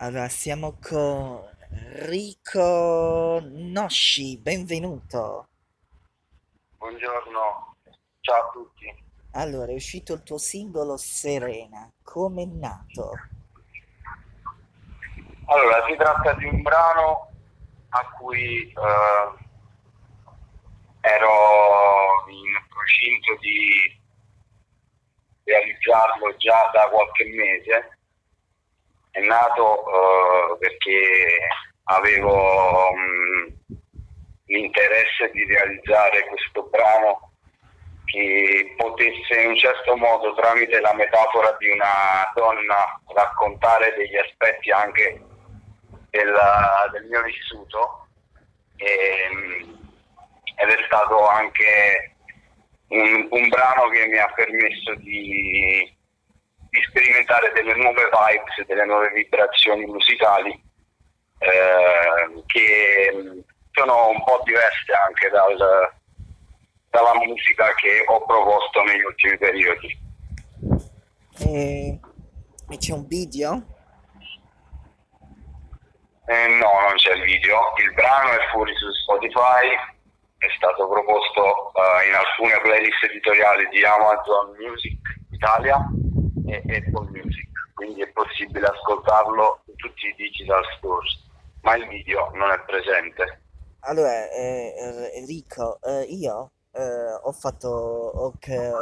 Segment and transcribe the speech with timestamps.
[0.00, 1.42] Allora, siamo con
[2.06, 5.48] Rico Nosci, benvenuto.
[6.76, 7.76] Buongiorno,
[8.20, 9.04] ciao a tutti.
[9.32, 13.10] Allora, è uscito il tuo singolo Serena, come è nato?
[15.46, 17.32] Allora, si tratta di un brano
[17.88, 18.74] a cui eh,
[21.00, 21.28] ero
[22.28, 24.00] in procinto di
[25.42, 27.97] realizzarlo già da qualche mese.
[29.18, 31.38] È nato eh, perché
[31.86, 33.54] avevo mh,
[34.46, 37.32] l'interesse di realizzare questo brano
[38.04, 44.70] che potesse in un certo modo tramite la metafora di una donna raccontare degli aspetti
[44.70, 45.20] anche
[46.10, 46.36] del,
[46.92, 48.06] del mio vissuto.
[48.76, 49.66] E,
[50.54, 52.14] ed è stato anche
[52.90, 55.97] un, un, brano che mi ha permesso di,
[56.70, 60.50] di, sperimentare delle nuove vibes, delle nuove vibrazioni musicali
[61.38, 65.92] eh, che sono un po' diverse anche dal,
[66.90, 69.98] dalla musica che ho proposto negli ultimi periodi.
[71.38, 72.00] E,
[72.68, 73.76] e c'è un video?
[76.26, 77.58] Eh, no, non c'è il video.
[77.82, 79.68] Il brano è fuori su Spotify,
[80.38, 84.98] è stato proposto uh, in alcune playlist editoriali di Amazon Music
[85.30, 85.78] Italia
[86.48, 91.26] e Apple Music, quindi è possibile ascoltarlo in tutti i digital stores,
[91.62, 93.42] ma il video non è presente.
[93.80, 98.32] Allora, eh, Enrico, eh, io eh, ho fatto, ho,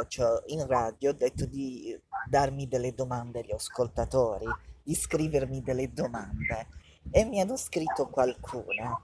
[0.07, 1.97] cioè, in radio ho detto di
[2.29, 4.45] darmi delle domande agli ascoltatori,
[4.83, 6.67] di scrivermi delle domande
[7.11, 8.99] e mi hanno scritto qualcuna.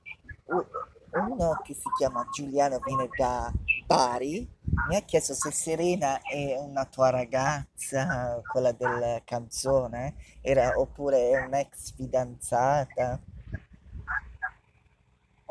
[1.11, 3.51] Uno che si chiama Giuliano viene da
[3.85, 4.49] Bari,
[4.89, 11.45] mi ha chiesto se Serena è una tua ragazza, quella della canzone, era, oppure è
[11.45, 13.19] un'ex fidanzata.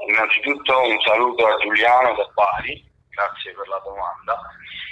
[0.06, 4.41] Innanzitutto un saluto a Giuliano da Bari grazie per la domanda.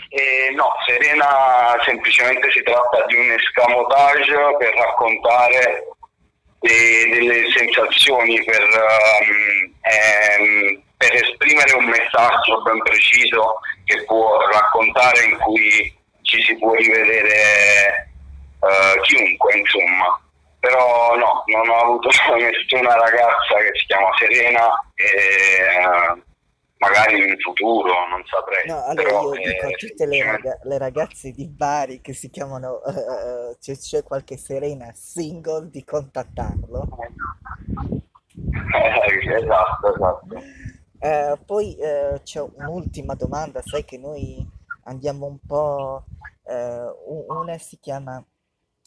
[0.09, 5.89] E no, Serena semplicemente si tratta di un escamotage per raccontare
[6.61, 15.25] de- delle sensazioni, per, um, ehm, per, esprimere un messaggio ben preciso che può raccontare
[15.25, 18.11] in cui ci si può rivedere
[18.61, 20.21] uh, chiunque, insomma.
[20.61, 26.23] Però no, non ho avuto nessuna ragazza che si chiama Serena e uh,
[26.77, 28.67] magari in futuro, non saprei.
[28.67, 32.13] No, allora però, io dico a eh, tutte le, raga- le ragazze di Bari che
[32.13, 36.89] si chiamano, eh, se c'è qualche Serena single, di contattarlo.
[38.73, 40.43] Eh, esatto, esatto.
[41.03, 44.47] Eh, poi eh, c'è un'ultima domanda, sai che noi
[44.85, 46.05] andiamo un po',
[46.45, 46.95] eh,
[47.29, 48.23] una si chiama,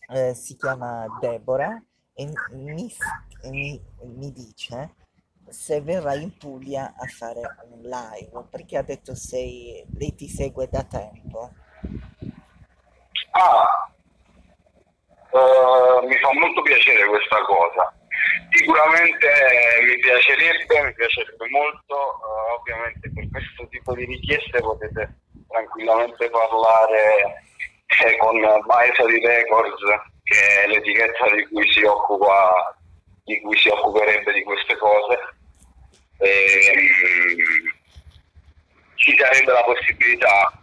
[0.10, 1.82] eh, si chiama Deborah
[2.14, 2.94] e mi,
[3.50, 4.96] mi, mi dice
[5.50, 10.68] se verrà in Puglia a fare un live, perché ha detto sei, lei ti segue
[10.68, 11.52] da tempo.
[13.32, 13.92] Ah,
[15.32, 17.94] uh, mi fa molto piacere questa cosa.
[18.64, 19.28] Sicuramente
[19.86, 25.20] mi piacerebbe, mi piacerebbe molto, uh, ovviamente per questo tipo di richieste potete
[25.50, 27.44] tranquillamente parlare
[28.06, 29.82] eh, con Maesari Records,
[30.24, 32.78] che è l'etichetta di cui si occupa
[33.26, 35.20] di cui si occuperebbe di queste cose.
[36.20, 36.74] E,
[38.96, 40.58] ci sarebbe la possibilità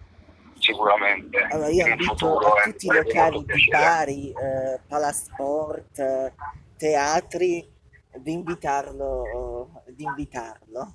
[0.59, 6.33] sicuramente allora io invito a tutti i locali di Bari eh, Palasport eh,
[6.79, 7.79] teatri
[8.19, 10.95] di invitarlo di invitarlo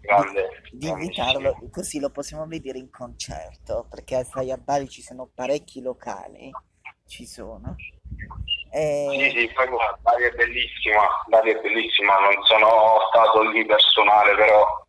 [0.00, 5.28] Grande, di invitarlo così lo possiamo vedere in concerto perché sai a Bari ci sono
[5.32, 6.50] parecchi locali
[7.06, 7.76] ci sono
[8.70, 9.30] eh...
[9.32, 14.34] Sì, sì, poi guarda, Bari è bellissima, Bari è bellissima, non sono stato lì personale,
[14.34, 14.86] però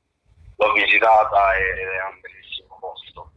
[0.57, 3.31] l'ho visitata ed è un bellissimo posto.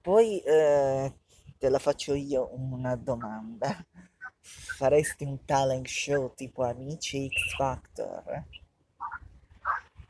[0.00, 1.12] Poi eh,
[1.58, 3.84] te la faccio io una domanda.
[4.46, 8.22] Faresti un talent show tipo Amici X Factor?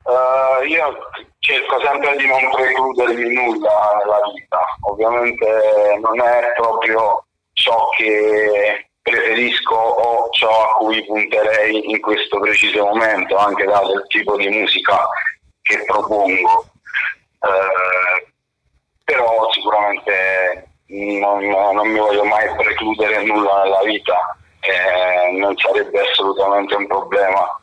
[0.03, 0.99] Uh, io
[1.38, 9.75] cerco sempre di non precludermi nulla nella vita, ovviamente non è proprio ciò che preferisco
[9.75, 15.09] o ciò a cui punterei in questo preciso momento, anche dato il tipo di musica
[15.62, 16.67] che propongo.
[17.41, 18.35] Eh,
[19.05, 20.69] però sicuramente
[21.19, 27.61] non, non, mi voglio mai precludere nulla nella vita, eh, non sarebbe assolutamente un problema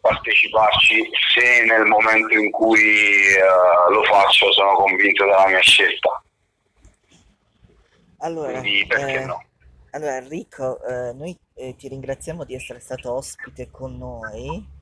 [0.00, 6.22] parteciparci se nel momento in cui eh, lo faccio sono convinto della mia scelta.
[8.18, 9.44] Allora, Quindi perché eh, no?
[9.92, 14.78] allora Enrico, eh, noi eh, ti ringraziamo di essere stato ospite con noi.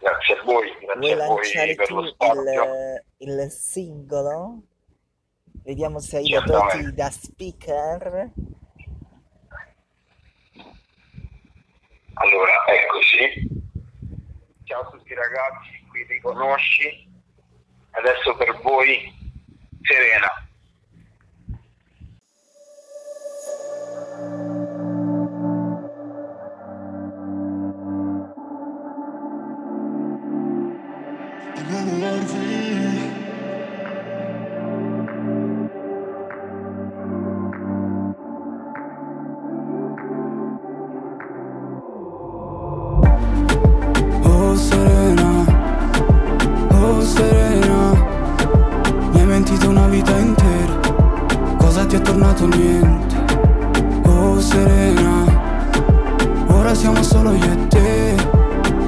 [0.00, 2.42] Grazie a voi, Vuoi grazie a voi lanciare per lo spazio.
[3.18, 4.62] il, il singolo?
[5.68, 6.94] Vediamo se hai le doti Certamente.
[6.94, 8.32] da speaker.
[12.14, 13.46] Allora, eccoci.
[14.64, 17.06] Ciao a tutti ragazzi, qui li conosci.
[17.90, 19.12] Adesso per voi,
[19.82, 20.46] Serena.
[31.70, 32.47] Oh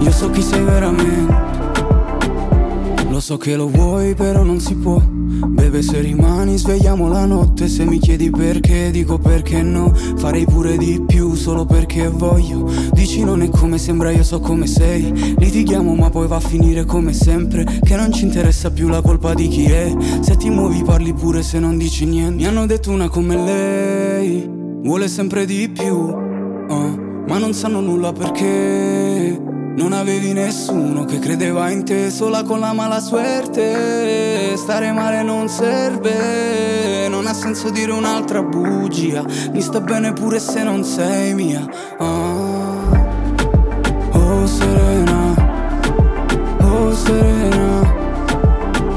[0.00, 1.49] io so chi sei veramente.
[3.08, 4.99] Lo so che lo vuoi, però non si può.
[5.00, 7.69] Bebe, se rimani, svegliamo la notte.
[7.69, 9.93] Se mi chiedi perché, dico perché no.
[10.17, 12.70] Farei pure di più, solo perché voglio.
[12.93, 15.35] Dici non è come sembra, io so come sei.
[15.37, 17.64] Litighiamo, ma poi va a finire come sempre.
[17.82, 19.93] Che non ci interessa più la colpa di chi è.
[20.20, 22.37] Se ti muovi, parli pure se non dici niente.
[22.37, 24.49] Mi hanno detto una come lei.
[24.82, 25.94] Vuole sempre di più.
[25.94, 29.30] uh, ma non sanno nulla perché.
[29.91, 34.57] Non avevi nessuno che credeva in te, sola con la mala suerte.
[34.57, 39.25] Stare male non serve, non ha senso dire un'altra bugia.
[39.51, 41.67] Mi sta bene pure se non sei mia.
[41.99, 42.87] Ah.
[44.13, 45.35] Oh Serena,
[46.61, 47.81] oh Serena,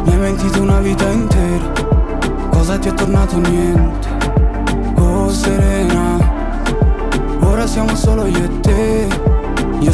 [0.03, 1.71] mi hai mentito una vita intera.
[2.51, 4.12] Cosa ti è tornato niente?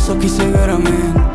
[0.10, 0.90] So chi sei veramente.
[0.90, 1.29] Regarde-moi,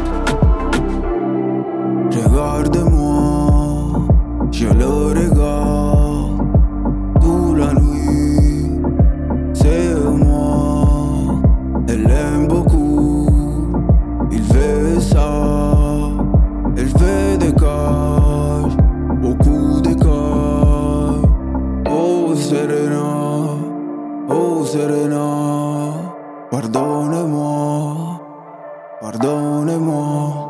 [29.04, 30.44] گردان ما.